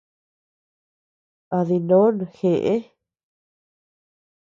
A 1.57 1.59
dinon 1.67 2.15
jeʼe. 2.37 2.75